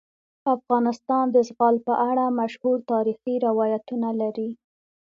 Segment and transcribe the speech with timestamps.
[0.55, 4.49] افغانستان د زغال په اړه مشهور تاریخی روایتونه لري.